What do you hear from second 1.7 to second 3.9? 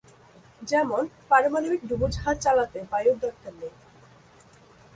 ডুবোজাহাজ চালাতে বায়ুর দরকার নেই।